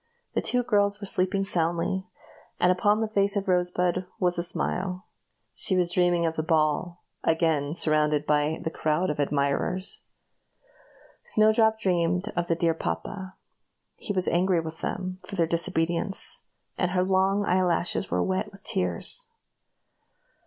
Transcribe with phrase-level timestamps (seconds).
[0.33, 2.07] The two girls were sleeping soundly,
[2.59, 5.05] and upon the face of Rosebud there was a smile.
[5.53, 10.01] She was dreaming of the ball again surrounded by a crowd of admirers.
[11.21, 13.35] Snowdrop dreamed of the dear papa;
[13.95, 16.41] he was angry with them for their disobedience,
[16.79, 19.29] and her long eyelashes were wet with tears.